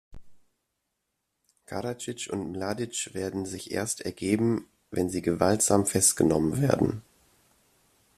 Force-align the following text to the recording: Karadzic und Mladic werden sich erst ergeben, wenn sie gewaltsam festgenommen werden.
Karadzic 1.67 2.29
und 2.31 2.53
Mladic 2.53 3.11
werden 3.13 3.45
sich 3.45 3.69
erst 3.69 4.01
ergeben, 4.03 4.67
wenn 4.89 5.11
sie 5.11 5.21
gewaltsam 5.21 5.85
festgenommen 5.85 6.59
werden. 6.59 7.03